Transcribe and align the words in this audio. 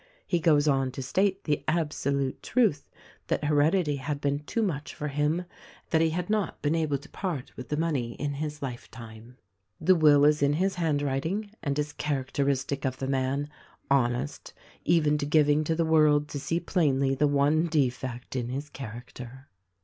He 0.25 0.39
goes 0.39 0.67
on 0.67 0.89
to 0.93 1.03
state 1.03 1.43
the 1.43 1.63
absolute 1.67 2.41
truth 2.41 2.89
that 3.27 3.43
heredity 3.43 3.97
had 3.97 4.19
been 4.19 4.39
too 4.39 4.63
much 4.63 4.95
for 4.95 5.09
him. 5.09 5.45
that 5.91 6.01
he 6.01 6.09
had 6.09 6.27
not 6.27 6.59
been 6.63 6.73
able 6.73 6.97
to 6.97 7.09
part 7.11 7.55
with 7.55 7.69
the 7.69 7.77
money 7.77 8.13
in 8.13 8.33
his 8.33 8.63
lifetime. 8.63 9.37
The 9.79 9.93
will 9.93 10.25
is 10.25 10.41
in 10.41 10.53
his 10.53 10.73
handwriting 10.73 11.51
and 11.61 11.77
is 11.77 11.93
characteristic 11.93 12.83
of 12.83 12.97
the 12.97 13.05
man;— 13.05 13.47
honest, 13.91 14.55
even 14.85 15.19
to 15.19 15.25
giving 15.27 15.63
to 15.65 15.75
the 15.75 15.85
world 15.85 16.27
to 16.29 16.39
see 16.39 16.59
plainly 16.59 17.13
the 17.13 17.27
one 17.27 17.67
defect 17.67 18.35
in 18.35 18.49
his 18.49 18.69
character." 18.71 19.49